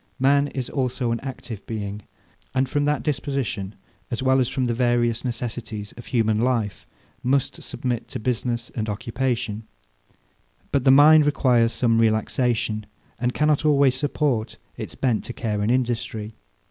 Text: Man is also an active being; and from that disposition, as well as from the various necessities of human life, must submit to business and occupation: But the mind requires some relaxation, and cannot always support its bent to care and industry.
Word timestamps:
Man 0.17 0.47
is 0.47 0.67
also 0.67 1.11
an 1.11 1.19
active 1.19 1.63
being; 1.67 2.01
and 2.55 2.67
from 2.67 2.85
that 2.85 3.03
disposition, 3.03 3.75
as 4.09 4.23
well 4.23 4.39
as 4.39 4.49
from 4.49 4.65
the 4.65 4.73
various 4.73 5.23
necessities 5.23 5.91
of 5.95 6.07
human 6.07 6.39
life, 6.41 6.87
must 7.21 7.61
submit 7.61 8.07
to 8.07 8.19
business 8.19 8.71
and 8.71 8.89
occupation: 8.89 9.67
But 10.71 10.85
the 10.85 10.89
mind 10.89 11.27
requires 11.27 11.71
some 11.71 12.01
relaxation, 12.01 12.87
and 13.19 13.35
cannot 13.35 13.63
always 13.63 13.93
support 13.93 14.57
its 14.75 14.95
bent 14.95 15.23
to 15.25 15.33
care 15.33 15.61
and 15.61 15.69
industry. 15.71 16.33